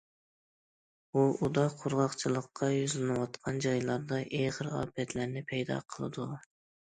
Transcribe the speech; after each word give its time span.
ئۇ 1.17 1.25
ئۇدا 1.47 1.65
قۇرغاقچىلىققا 1.81 2.69
يۈزلىنىۋاتقان 2.77 3.61
جايلاردا 3.67 4.19
ئېغىر 4.39 4.71
ئاپەتلەرنى 4.81 5.45
پەيدا 5.53 5.79
قىلىدۇ. 5.97 6.27